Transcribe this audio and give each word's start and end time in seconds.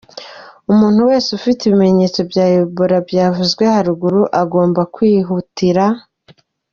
Umuntu 0.71 0.99
wese 1.09 1.29
ufite 1.37 1.61
ibimenyetso 1.63 2.19
bya 2.29 2.45
Ebola 2.59 2.97
byavuzwe 3.07 3.63
haruguru 3.73 4.21
agomba 4.41 4.81
kwihutira. 4.93 5.85